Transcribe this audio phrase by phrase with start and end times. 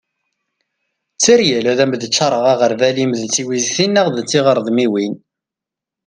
[1.17, 5.15] tteryel ad am-d-ččareγ aγerbal-im d tiwiztin neγ tiγredmiwin